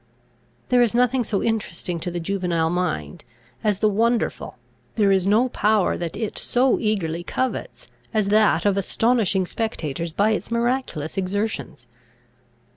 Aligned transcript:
There 0.69 0.81
is 0.81 0.95
nothing 0.95 1.23
so 1.23 1.43
interesting 1.43 1.99
to 1.99 2.09
the 2.09 2.19
juvenile 2.19 2.71
mind, 2.71 3.23
as 3.63 3.77
the 3.85 3.87
wonderful; 3.87 4.55
there 4.95 5.11
is 5.11 5.27
no 5.27 5.49
power 5.49 5.95
that 5.95 6.17
it 6.17 6.39
so 6.39 6.79
eagerly 6.79 7.23
covets, 7.23 7.87
as 8.11 8.29
that 8.29 8.65
of 8.65 8.77
astonishing 8.77 9.45
spectators 9.45 10.11
by 10.11 10.31
its 10.31 10.49
miraculous 10.49 11.19
exertions. 11.19 11.85